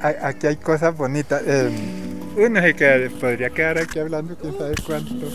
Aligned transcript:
aquí 0.00 0.46
hay 0.46 0.56
cosas 0.56 0.96
bonitas. 0.96 1.42
Eh, 1.46 1.70
uno 2.36 2.60
se 2.60 3.10
podría 3.20 3.50
quedar 3.50 3.78
aquí 3.78 3.98
hablando 3.98 4.36
quién 4.36 4.56
sabe 4.56 4.74
cuánto. 4.86 5.26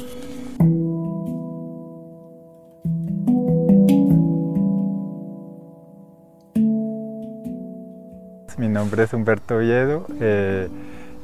Mi 8.58 8.70
nombre 8.70 9.04
es 9.04 9.14
Humberto 9.14 9.58
Oviedo, 9.58 10.06
eh, 10.22 10.70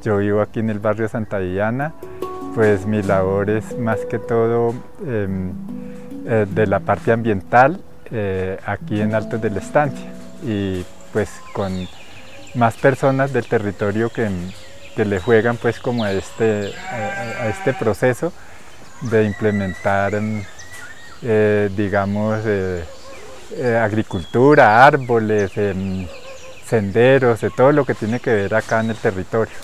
yo 0.03 0.17
vivo 0.17 0.41
aquí 0.41 0.59
en 0.59 0.69
el 0.69 0.79
barrio 0.79 1.07
Santa 1.07 1.39
Diana, 1.39 1.93
pues 2.53 2.85
mi 2.85 3.01
labor 3.01 3.49
es 3.49 3.77
más 3.77 3.99
que 4.09 4.19
todo 4.19 4.73
em, 5.05 5.51
eh, 6.25 6.45
de 6.49 6.67
la 6.67 6.79
parte 6.79 7.11
ambiental 7.11 7.81
aquí 8.65 9.01
en 9.01 9.13
Altos 9.13 9.39
de 9.39 9.51
la 9.51 9.59
Estancia 9.59 10.11
y 10.43 10.83
pues 11.13 11.29
con 11.53 11.87
más 12.55 12.75
personas 12.75 13.33
del 13.33 13.45
territorio 13.47 14.09
que, 14.09 14.29
le 14.95 15.19
juegan 15.21 15.55
pues 15.55 15.79
como 15.79 16.03
a 16.03 16.11
este, 16.11 16.73
a, 16.75 17.47
este 17.47 17.73
proceso 17.73 18.33
de 18.99 19.23
implementar 19.23 20.11
eh, 21.21 21.69
digamos 21.73 22.41
eh, 22.45 22.83
eh, 23.51 23.77
agricultura, 23.77 24.85
árboles, 24.85 25.51
em, 25.57 26.07
senderos, 26.67 27.41
de 27.41 27.49
todo 27.49 27.71
lo 27.71 27.83
que 27.85 27.95
tiene 27.95 28.19
que 28.19 28.31
ver 28.31 28.53
acá 28.53 28.79
en 28.81 28.91
el 28.91 28.97
territorio. 28.97 29.55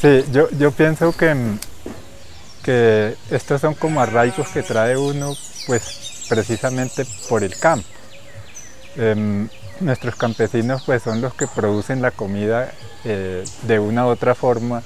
Sí, 0.00 0.24
yo, 0.32 0.50
yo 0.50 0.70
pienso 0.72 1.12
que, 1.16 1.34
que 2.62 3.16
estos 3.30 3.60
son 3.60 3.74
como 3.74 4.00
arraigos 4.00 4.48
que 4.48 4.62
trae 4.62 4.96
uno 4.96 5.32
pues 5.66 6.11
precisamente 6.28 7.04
por 7.28 7.44
el 7.44 7.58
campo. 7.58 7.86
Em, 8.96 9.48
nuestros 9.80 10.16
campesinos 10.16 10.82
pues 10.84 11.02
son 11.02 11.20
los 11.20 11.34
que 11.34 11.46
producen 11.46 12.02
la 12.02 12.10
comida 12.10 12.72
eh, 13.04 13.44
de 13.62 13.78
una 13.78 14.06
u 14.06 14.10
otra 14.10 14.34
forma, 14.34 14.82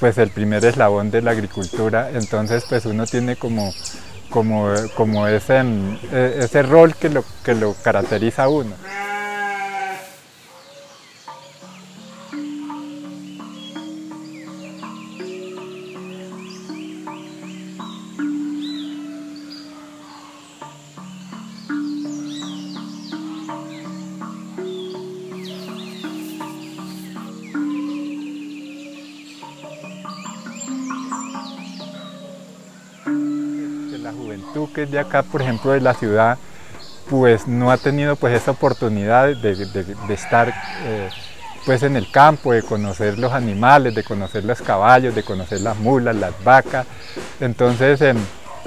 pues 0.00 0.18
el 0.18 0.30
primer 0.30 0.64
eslabón 0.64 1.10
de 1.10 1.22
la 1.22 1.32
agricultura, 1.32 2.10
entonces 2.12 2.64
pues 2.68 2.86
uno 2.86 3.06
tiene 3.06 3.36
como, 3.36 3.72
como, 4.30 4.72
como 4.96 5.26
ese, 5.26 5.58
em, 5.58 5.98
e, 6.12 6.40
ese 6.40 6.62
rol 6.62 6.94
que 6.94 7.08
lo, 7.08 7.24
que 7.44 7.54
lo 7.54 7.74
caracteriza 7.74 8.44
a 8.44 8.48
uno. 8.48 8.74
Que 34.74 34.82
es 34.84 34.90
de 34.90 34.98
acá, 34.98 35.22
por 35.22 35.42
ejemplo, 35.42 35.72
de 35.72 35.80
la 35.80 35.94
ciudad, 35.94 36.38
pues 37.08 37.46
no 37.46 37.70
ha 37.70 37.78
tenido 37.78 38.16
pues 38.16 38.34
esa 38.34 38.50
oportunidad 38.50 39.34
de, 39.36 39.52
estar 40.10 40.52
eh, 40.84 41.08
pues 41.64 41.82
en 41.82 41.96
el 41.96 42.10
campo, 42.10 42.52
de 42.52 42.62
conocer 42.62 43.18
los 43.18 43.32
animales, 43.32 43.94
de 43.94 44.04
conocer 44.04 44.44
los 44.44 44.60
caballos, 44.60 45.14
de 45.14 45.22
conocer 45.22 45.60
las 45.60 45.76
mulas, 45.76 46.16
las 46.16 46.32
vacas. 46.44 46.86
Entonces, 47.40 48.00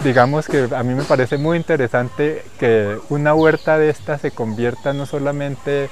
digamos 0.04 0.48
que 0.48 0.68
a 0.76 0.84
mí 0.84 0.94
me 0.94 1.04
parece 1.04 1.38
muy 1.38 1.58
interesante 1.58 2.44
que 2.60 2.98
una 3.10 3.34
huerta 3.34 3.78
de 3.78 3.90
esta 3.90 4.18
se 4.18 4.32
convierta 4.32 4.94
no 4.94 5.06
solamente 5.06 5.90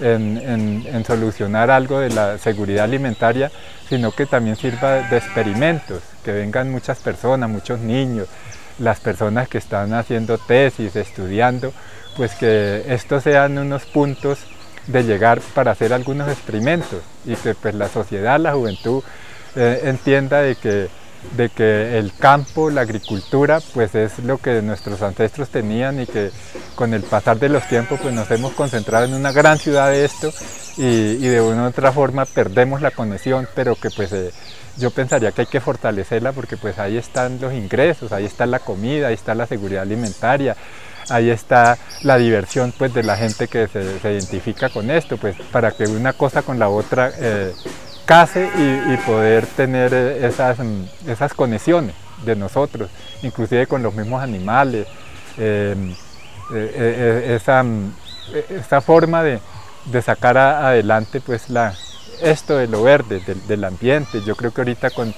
en, 0.00 1.04
solucionar 1.06 1.70
algo 1.70 2.00
de 2.00 2.10
la 2.10 2.38
seguridad 2.38 2.84
alimentaria, 2.84 3.50
sino 3.88 4.10
que 4.12 4.26
también 4.26 4.56
sirva 4.56 5.08
de 5.08 5.16
experimentos, 5.16 6.02
que 6.24 6.32
vengan 6.32 6.70
muchas 6.70 6.98
personas, 6.98 7.48
muchos 7.50 7.80
niños, 7.80 8.28
las 8.78 9.00
personas 9.00 9.48
que 9.48 9.58
están 9.58 9.94
haciendo 9.94 10.38
tesis, 10.38 10.96
estudiando, 10.96 11.72
pues 12.16 12.34
que 12.34 12.84
estos 12.88 13.22
sean 13.22 13.58
unos 13.58 13.84
puntos 13.84 14.40
de 14.86 15.04
llegar 15.04 15.40
para 15.54 15.72
hacer 15.72 15.92
algunos 15.92 16.28
experimentos 16.28 17.00
y 17.24 17.36
que 17.36 17.54
pues 17.54 17.74
la 17.74 17.88
sociedad, 17.88 18.40
la 18.40 18.52
juventud 18.52 19.02
eh, 19.54 19.82
entienda 19.84 20.40
de 20.40 20.56
que, 20.56 20.88
de 21.36 21.48
que 21.48 21.98
el 21.98 22.12
campo, 22.14 22.70
la 22.70 22.82
agricultura, 22.82 23.60
pues 23.72 23.94
es 23.94 24.18
lo 24.18 24.38
que 24.38 24.60
nuestros 24.60 25.00
ancestros 25.02 25.48
tenían 25.48 26.00
y 26.00 26.06
que 26.06 26.30
con 26.74 26.92
el 26.94 27.02
pasar 27.02 27.38
de 27.38 27.48
los 27.48 27.66
tiempos 27.68 28.00
pues 28.00 28.12
nos 28.12 28.30
hemos 28.30 28.52
concentrado 28.52 29.06
en 29.06 29.14
una 29.14 29.32
gran 29.32 29.58
ciudad 29.58 29.90
de 29.90 30.04
esto 30.04 30.32
y, 30.76 31.16
de 31.16 31.40
una 31.40 31.64
u 31.64 31.66
otra 31.66 31.92
forma 31.92 32.24
perdemos 32.24 32.82
la 32.82 32.90
conexión, 32.90 33.48
pero 33.54 33.76
que 33.76 33.90
pues 33.90 34.12
eh, 34.12 34.30
yo 34.76 34.90
pensaría 34.90 35.32
que 35.32 35.42
hay 35.42 35.46
que 35.46 35.60
fortalecerla 35.60 36.32
porque 36.32 36.56
pues 36.56 36.78
ahí 36.78 36.96
están 36.96 37.40
los 37.40 37.52
ingresos, 37.52 38.12
ahí 38.12 38.24
está 38.24 38.46
la 38.46 38.58
comida, 38.58 39.08
ahí 39.08 39.14
está 39.14 39.34
la 39.34 39.46
seguridad 39.46 39.82
alimentaria, 39.82 40.56
ahí 41.08 41.30
está 41.30 41.78
la 42.02 42.16
diversión 42.18 42.72
pues 42.76 42.92
de 42.94 43.02
la 43.02 43.16
gente 43.16 43.48
que 43.48 43.68
se, 43.68 44.12
identifica 44.12 44.68
con 44.70 44.90
esto, 44.90 45.16
pues 45.16 45.36
para 45.50 45.72
que 45.72 45.84
una 45.84 46.12
cosa 46.12 46.42
con 46.42 46.58
la 46.58 46.68
otra 46.68 47.12
eh, 47.18 47.52
y, 48.34 48.96
poder 49.06 49.46
tener 49.46 49.94
eh, 49.94 50.26
esas, 50.26 50.58
mm, 50.58 50.84
esas 51.08 51.32
conexiones 51.32 51.94
de 52.26 52.36
nosotros, 52.36 52.90
inclusive 53.22 53.66
con 53.66 53.82
los 53.82 53.94
mismos 53.94 54.22
animales, 54.22 54.86
em, 55.38 55.94
eh, 56.54 57.36
esa, 57.36 57.62
mm, 57.62 57.94
esa, 58.50 58.80
forma 58.82 59.22
de, 59.22 59.40
de 59.86 60.02
sacar 60.02 60.36
adelante 60.36 61.20
pues 61.20 61.46
esto 62.20 62.58
de 62.58 62.68
lo 62.68 62.82
verde, 62.82 63.22
del, 63.48 63.64
ambiente. 63.64 64.20
Yo 64.22 64.36
creo 64.36 64.52
que 64.52 64.60
ahorita 64.60 64.90
con, 64.90 65.14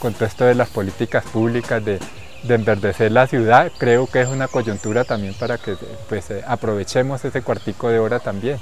todo 0.00 0.26
esto 0.26 0.44
de 0.44 0.54
las 0.54 0.68
políticas 0.68 1.24
públicas 1.24 1.82
de, 1.82 1.98
enverdecer 2.46 3.10
la 3.10 3.26
ciudad, 3.26 3.72
creo 3.78 4.06
que 4.06 4.20
es 4.20 4.28
una 4.28 4.48
coyuntura 4.48 5.04
también 5.04 5.32
para 5.32 5.56
que 5.56 5.76
pues, 6.10 6.30
eh, 6.30 6.44
aprovechemos 6.46 7.24
ese 7.24 7.40
cuartico 7.40 7.88
de 7.88 7.98
hora 7.98 8.20
también. 8.20 8.58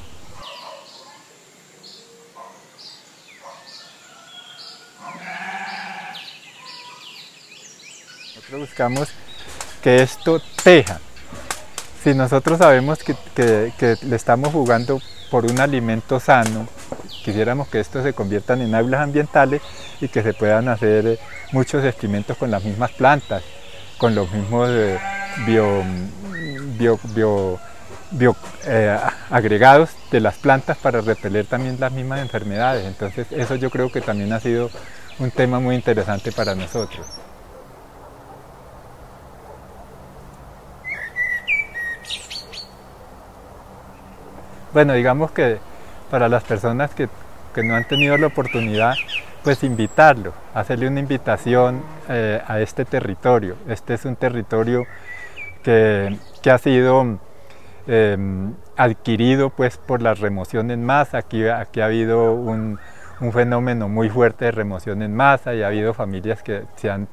Buscamos 8.73 9.11
que 9.83 10.03
esto 10.03 10.41
teja. 10.65 10.99
Si 12.03 12.15
nosotros 12.15 12.57
sabemos 12.57 13.01
que, 13.05 13.99
le 14.01 14.17
estamos 14.17 14.51
jugando 14.51 14.99
por 15.31 15.45
un 15.45 15.61
alimento 15.61 16.19
sano, 16.19 16.67
quisiéramos 17.23 17.69
que 17.69 17.81
esto 17.81 18.03
se 18.03 18.15
conviertan 18.15 18.63
en 18.63 18.75
aulas 18.75 19.03
ambientales 19.03 19.61
y 20.01 20.09
que 20.09 20.23
se 20.23 20.33
puedan 20.33 20.69
hacer 20.69 21.07
eh, 21.07 21.19
muchos 21.53 21.85
experimentos 21.85 22.39
con 22.39 22.51
las 22.51 22.65
mismas 22.65 22.93
plantas, 22.93 23.43
con 23.99 24.15
los 24.15 24.33
mismos 24.33 24.71
eh, 24.71 24.99
eh, 28.65 28.99
agregados 29.29 29.91
de 30.11 30.21
las 30.21 30.37
plantas 30.37 30.79
para 30.79 31.03
repeler 31.03 31.45
también 31.45 31.79
las 31.79 31.93
mismas 31.93 32.21
enfermedades. 32.21 32.87
Entonces 32.87 33.27
eso 33.33 33.55
yo 33.57 33.69
creo 33.69 33.93
que 33.93 34.01
también 34.01 34.33
ha 34.33 34.41
sido 34.41 34.71
un 35.19 35.31
tema 35.31 35.61
muy 35.61 35.75
interesante 35.75 36.33
para 36.33 36.55
nosotros. 36.55 37.07
Bueno, 44.73 44.95
digamos 44.95 45.31
que 45.33 45.59
para 46.11 46.29
las 46.29 46.45
personas 46.45 46.95
que, 46.95 47.09
no 47.63 47.75
han 47.75 47.85
tenido 47.87 48.17
la 48.17 48.29
oportunidad, 48.29 48.95
pues 49.45 49.63
invitarlo, 49.65 50.33
hacerle 50.55 50.89
una 50.89 51.01
invitación 51.01 51.83
eh, 52.09 52.41
a 52.47 52.61
este 52.61 52.87
territorio. 52.87 53.57
Este 53.69 53.93
es 53.95 54.07
un 54.07 54.17
territorio 54.17 54.85
que, 55.63 56.17
ha 56.51 56.59
sido 56.59 57.19
em, 57.87 58.55
adquirido 58.77 59.51
pues 59.51 59.77
por 59.77 60.01
las 60.01 60.21
remoción 60.21 60.71
en 60.71 60.85
masa. 60.85 61.19
Aquí, 61.19 61.47
aquí 61.47 61.83
ha 61.83 61.87
habido 61.87 62.33
un, 62.33 62.79
fenómeno 63.33 63.89
muy 63.89 64.09
fuerte 64.09 64.47
de 64.47 64.51
remoción 64.53 65.03
en 65.03 65.15
masa 65.15 65.55
y 65.55 65.63
ha 65.63 65.69
habido 65.69 65.95
familias 65.95 66.43
que 66.43 66.65
se 66.77 66.91
han, 66.91 67.07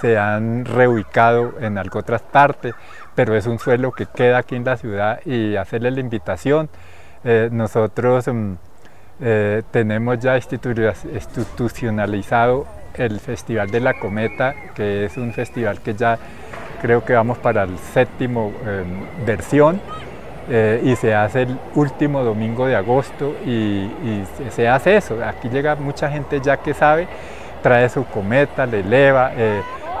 se 0.00 0.18
han 0.18 0.64
reubicado 0.64 1.54
en 1.60 1.78
algo 1.78 2.00
otras 2.00 2.22
partes, 2.22 2.74
pero 3.14 3.36
es 3.36 3.46
un 3.46 3.58
suelo 3.58 3.92
que 3.92 4.06
queda 4.06 4.38
aquí 4.38 4.56
en 4.56 4.64
la 4.64 4.76
ciudad 4.76 5.20
y 5.26 5.56
hacerle 5.56 5.90
la 5.90 6.00
invitación 6.00 6.70
eh, 7.22 7.50
nosotros 7.52 8.26
mm, 8.28 8.54
eh, 9.20 9.62
tenemos 9.70 10.18
ya 10.18 10.36
institucionalizado 10.36 12.66
el 12.94 13.20
Festival 13.20 13.70
de 13.70 13.80
la 13.80 13.92
Cometa, 13.98 14.54
que 14.74 15.04
es 15.04 15.18
un 15.18 15.32
festival 15.32 15.80
que 15.80 15.94
ya 15.94 16.18
creo 16.80 17.04
que 17.04 17.12
vamos 17.12 17.38
para 17.38 17.64
el 17.64 17.76
séptimo 17.78 18.52
em, 18.66 19.04
versión. 19.26 19.80
Eh, 20.52 20.80
y 20.82 20.96
se 20.96 21.14
hace 21.14 21.42
el 21.42 21.56
último 21.76 22.24
domingo 22.24 22.66
de 22.66 22.74
agosto 22.74 23.36
y, 23.46 23.88
se 24.50 24.66
hace 24.66 24.96
eso. 24.96 25.24
Aquí 25.24 25.48
llega 25.48 25.76
mucha 25.76 26.10
gente 26.10 26.40
ya 26.40 26.56
que 26.56 26.74
sabe, 26.74 27.06
trae 27.62 27.88
su 27.88 28.04
cometa, 28.06 28.66
le 28.66 28.80
eleva, 28.80 29.30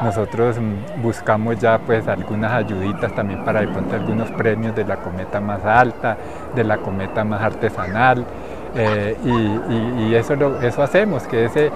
nosotros 0.02 0.56
buscamos 1.02 1.58
ya 1.58 1.78
pues 1.78 2.08
algunas 2.08 2.52
ayuditas 2.52 3.14
también 3.14 3.44
para 3.44 3.60
de 3.60 3.68
pronto 3.68 3.94
algunos 3.94 4.30
premios 4.30 4.74
de 4.74 4.84
la 4.84 4.96
cometa 4.96 5.40
más 5.40 5.64
alta, 5.64 6.16
de 6.54 6.64
la 6.64 6.78
cometa 6.78 7.24
más 7.24 7.42
artesanal. 7.42 8.24
Eh, 8.74 9.16
y, 9.98 10.14
eso, 10.14 10.34
eso 10.62 10.82
hacemos, 10.82 11.24
que 11.24 11.44
ese 11.44 11.70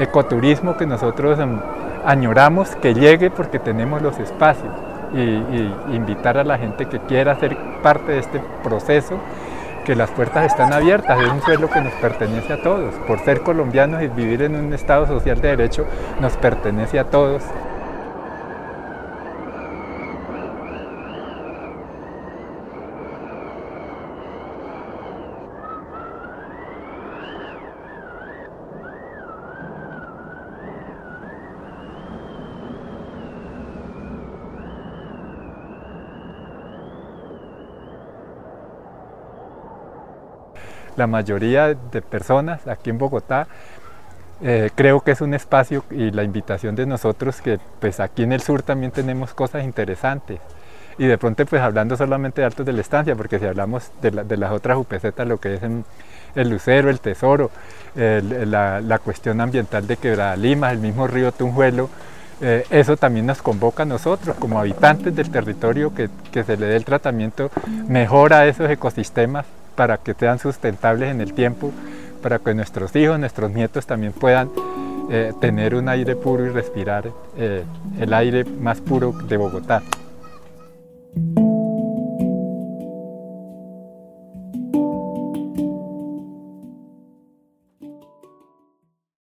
ecoturismo 0.00 0.76
que 0.76 0.84
nosotros 0.84 1.38
mm, 1.38 1.60
añoramos 2.04 2.74
que 2.76 2.92
llegue 2.92 3.30
porque 3.30 3.58
tenemos 3.58 4.02
los 4.02 4.18
espacios 4.18 4.72
y, 5.14 5.94
invitar 5.94 6.38
a 6.38 6.44
la 6.44 6.58
gente 6.58 6.86
que 6.86 6.98
quiera 7.00 7.36
ser 7.36 7.56
parte 7.82 8.12
de 8.12 8.18
este 8.18 8.40
proceso 8.62 9.16
que 9.84 9.94
las 9.94 10.10
puertas 10.10 10.44
están 10.46 10.72
abiertas, 10.72 11.18
es 11.20 11.32
un 11.32 11.40
suelo 11.40 11.70
que 11.70 11.80
nos 11.80 11.92
pertenece 11.94 12.52
a 12.52 12.62
todos. 12.62 12.94
Por 13.06 13.18
ser 13.20 13.40
colombianos 13.40 14.02
y 14.02 14.08
vivir 14.08 14.42
en 14.42 14.54
un 14.54 14.72
Estado 14.74 15.06
social 15.06 15.40
de 15.40 15.48
derecho, 15.48 15.86
nos 16.20 16.36
pertenece 16.36 16.98
a 16.98 17.04
todos. 17.04 17.42
La 40.96 41.06
mayoría 41.06 41.74
de 41.74 42.02
personas 42.02 42.66
aquí 42.66 42.90
en 42.90 42.98
Bogotá 42.98 43.46
eh, 44.42 44.70
creo 44.74 45.00
que 45.00 45.10
es 45.10 45.20
un 45.20 45.34
espacio 45.34 45.84
y 45.90 46.10
la 46.12 46.22
invitación 46.22 46.74
de 46.74 46.86
nosotros 46.86 47.42
que 47.42 47.58
pues 47.78 48.00
aquí 48.00 48.22
en 48.22 48.32
el 48.32 48.40
sur 48.40 48.62
también 48.62 48.90
tenemos 48.90 49.34
cosas 49.34 49.64
interesantes. 49.64 50.40
Y 50.98 51.06
de 51.06 51.18
pronto 51.18 51.44
pues 51.46 51.62
hablando 51.62 51.96
solamente 51.96 52.40
de 52.40 52.46
Altos 52.46 52.64
de 52.64 52.72
la 52.72 52.80
Estancia 52.80 53.14
porque 53.14 53.38
si 53.38 53.44
hablamos 53.44 53.90
de, 54.00 54.36
las 54.36 54.52
otras 54.52 54.78
UPZ 54.78 55.18
lo 55.26 55.38
que 55.38 55.54
es 55.54 55.60
el 56.34 56.50
Lucero, 56.50 56.90
el 56.90 57.00
Tesoro, 57.00 57.50
la, 57.94 59.00
cuestión 59.02 59.40
ambiental 59.40 59.86
de 59.86 59.96
Quebrada 59.96 60.36
Lima, 60.36 60.70
el 60.72 60.78
mismo 60.78 61.06
río 61.06 61.32
Tunjuelo, 61.32 61.90
eh, 62.42 62.64
eso 62.70 62.96
también 62.96 63.26
nos 63.26 63.42
convoca 63.42 63.82
a 63.82 63.86
nosotros 63.86 64.36
como 64.38 64.58
habitantes 64.58 65.14
del 65.14 65.30
territorio 65.30 65.94
que, 65.94 66.08
que 66.32 66.42
se 66.42 66.56
le 66.56 66.66
dé 66.66 66.76
el 66.76 66.86
tratamiento 66.86 67.50
mejor 67.86 68.32
a 68.32 68.46
esos 68.46 68.70
ecosistemas 68.70 69.44
para 69.74 69.98
que 69.98 70.14
sean 70.14 70.38
sustentables 70.38 71.10
en 71.10 71.20
el 71.20 71.32
tiempo, 71.32 71.72
para 72.22 72.38
que 72.38 72.54
nuestros 72.54 72.94
hijos, 72.96 73.18
nuestros 73.18 73.50
nietos 73.50 73.86
también 73.86 74.12
puedan 74.12 74.50
eh, 75.10 75.32
tener 75.40 75.74
un 75.74 75.88
aire 75.88 76.14
puro 76.16 76.46
y 76.46 76.50
respirar 76.50 77.10
eh, 77.36 77.64
el 77.98 78.14
aire 78.14 78.44
más 78.44 78.80
puro 78.80 79.12
de 79.12 79.36
Bogotá. 79.36 79.82